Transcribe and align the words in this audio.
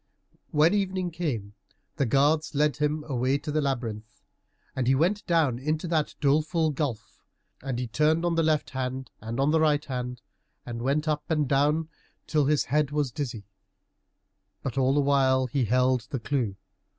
When 0.49 0.73
evening 0.73 1.11
came 1.11 1.53
the 1.97 2.07
guards 2.07 2.55
led 2.55 2.77
him 2.77 3.03
away 3.03 3.37
to 3.37 3.51
the 3.51 3.61
labyrinth. 3.61 4.23
And 4.75 4.87
he 4.87 4.95
went 4.95 5.23
down 5.27 5.59
into 5.59 5.87
that 5.89 6.15
doleful 6.19 6.71
gulf, 6.71 7.23
and 7.61 7.77
he 7.77 7.85
turned 7.85 8.25
on 8.25 8.33
the 8.33 8.41
left 8.41 8.71
hand 8.71 9.11
and 9.21 9.39
on 9.39 9.51
the 9.51 9.59
right 9.61 9.85
hand, 9.85 10.23
and 10.65 10.81
went 10.81 11.07
up 11.07 11.29
and 11.29 11.47
down 11.47 11.87
till 12.25 12.45
his 12.45 12.63
head 12.65 12.89
was 12.89 13.11
dizzy, 13.11 13.45
but 14.63 14.75
all 14.75 14.95
the 14.95 15.01
while 15.01 15.45
he 15.45 15.65
held 15.65 16.07
the 16.09 16.19
clue. 16.19 16.55